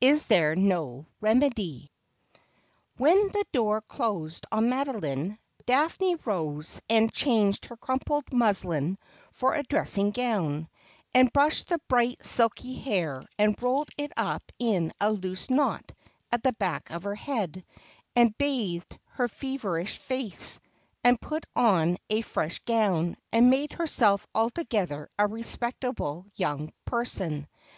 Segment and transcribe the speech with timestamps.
[0.00, 1.90] IS THERE NO REJIEDIE?'
[2.96, 8.96] When the door closed on Madoline, Daphne rose and changed her crumpled muslin
[9.30, 10.70] for a dressing gown,
[11.12, 15.92] and brushed the bright silky hair and rolled it up in a loose knot
[16.32, 17.62] at the back of her head,
[18.16, 20.60] and bathed her feverish face,
[21.04, 27.46] and put on a fresh gown, and made herself altogether a respectable young person.